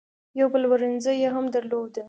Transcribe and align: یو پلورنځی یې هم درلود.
یو 0.39 0.47
پلورنځی 0.53 1.15
یې 1.21 1.29
هم 1.35 1.45
درلود. 1.55 1.93